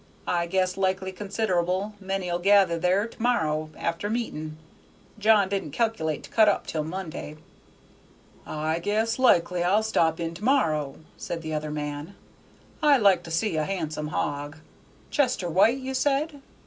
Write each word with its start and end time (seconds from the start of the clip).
I 0.25 0.47
guess 0.47 0.77
likely 0.77 1.11
consider'ble 1.11 1.93
many'll 1.99 2.39
gather 2.39 2.79
there 2.79 3.05
to 3.07 3.21
morrow 3.21 3.69
after 3.77 4.09
meeting. 4.09 4.57
John 5.19 5.47
didn't 5.47 5.73
calc'late 5.75 6.23
to 6.23 6.31
cut 6.31 6.49
up 6.49 6.65
till 6.65 6.83
Monday." 6.83 7.37
"I 8.43 8.79
guess 8.79 9.19
likely 9.19 9.63
I 9.63 9.75
'll 9.77 9.83
stop 9.83 10.19
in 10.19 10.33
to 10.33 10.43
morrow," 10.43 10.95
said 11.17 11.43
the 11.43 11.53
other 11.53 11.69
man; 11.69 12.15
"I 12.81 12.97
like 12.97 13.21
to 13.25 13.29
see 13.29 13.55
a 13.57 13.63
han'some 13.63 14.07
hog. 14.07 14.57
Chester 15.11 15.51
White, 15.51 15.77
you 15.77 15.93
said? 15.93 16.41